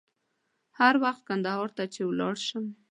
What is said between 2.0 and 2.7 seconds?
ولاړ شم.